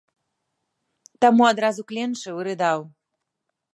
[1.25, 2.79] Таму адразу кленчыў і рыдаў!